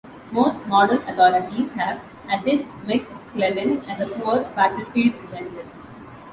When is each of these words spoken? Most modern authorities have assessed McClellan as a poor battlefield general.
Most 0.31 0.65
modern 0.65 1.07
authorities 1.07 1.69
have 1.73 2.01
assessed 2.27 2.67
McClellan 2.87 3.77
as 3.87 3.99
a 3.99 4.07
poor 4.19 4.41
battlefield 4.55 5.13
general. 5.29 5.65